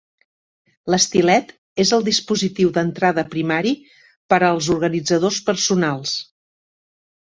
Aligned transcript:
L'estilet 0.93 1.51
és 1.83 1.91
el 1.97 2.07
dispositiu 2.07 2.71
d'entrada 2.77 3.25
primari 3.35 3.75
per 4.35 4.41
als 4.49 4.71
organitzadors 4.77 5.39
personals. 5.51 6.17